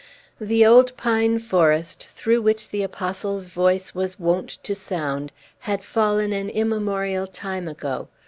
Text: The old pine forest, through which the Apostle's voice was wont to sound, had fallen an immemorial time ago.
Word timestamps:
The 0.39 0.65
old 0.65 0.97
pine 0.97 1.37
forest, 1.37 2.07
through 2.09 2.41
which 2.41 2.69
the 2.69 2.81
Apostle's 2.81 3.45
voice 3.45 3.93
was 3.93 4.19
wont 4.19 4.49
to 4.63 4.73
sound, 4.73 5.31
had 5.69 5.83
fallen 5.83 6.33
an 6.33 6.49
immemorial 6.49 7.27
time 7.27 7.67
ago. 7.67 8.07